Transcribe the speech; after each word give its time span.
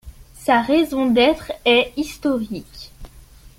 Sa 0.35 0.61
raison 0.61 1.05
d'être 1.11 1.51
est 1.63 1.93
historique. 1.95 2.91